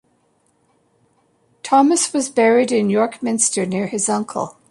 [1.61, 4.59] Thomas was buried in York Minster near his uncle.